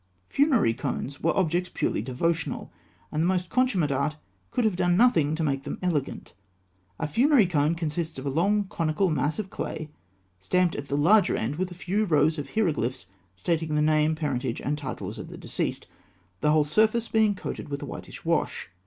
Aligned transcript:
Funerary 0.29 0.73
cones 0.73 1.21
were 1.21 1.37
objects 1.37 1.69
purely 1.71 2.01
devotional, 2.01 2.71
and 3.11 3.21
the 3.21 3.27
most 3.27 3.51
consummate 3.51 3.91
art 3.91 4.15
could 4.49 4.65
have 4.65 4.75
done 4.75 4.97
nothing 4.97 5.35
to 5.35 5.43
make 5.43 5.61
them 5.61 5.77
elegant. 5.83 6.33
A 6.99 7.05
funerary 7.07 7.45
cone 7.45 7.75
consists 7.75 8.17
of 8.17 8.25
a 8.25 8.31
long, 8.31 8.63
conical 8.63 9.11
mass 9.11 9.37
of 9.37 9.51
clay, 9.51 9.91
stamped 10.39 10.75
at 10.75 10.87
the 10.87 10.97
larger 10.97 11.35
end 11.35 11.57
with 11.57 11.69
a 11.69 11.75
few 11.75 12.05
rows 12.05 12.39
of 12.39 12.55
hieroglyphs 12.55 13.05
stating 13.35 13.75
the 13.75 13.81
name, 13.83 14.15
parentage, 14.15 14.59
and 14.59 14.75
titles 14.75 15.19
of 15.19 15.27
the 15.27 15.37
deceased, 15.37 15.85
the 16.39 16.49
whole 16.49 16.63
surface 16.63 17.07
being 17.07 17.35
coated 17.35 17.69
with 17.69 17.83
a 17.83 17.85
whitish 17.85 18.25
wash. 18.25 18.71